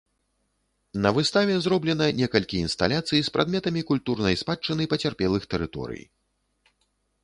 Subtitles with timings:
[1.03, 6.03] На выставе зроблена некалькі інсталяцый з прадметамі культурнай спадчыны пацярпелых тэрыторый.